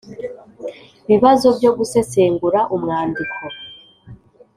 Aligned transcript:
bibazo 1.07 1.47
byo 1.57 1.71
gusesengura 1.77 2.59
umwandiko. 2.75 3.37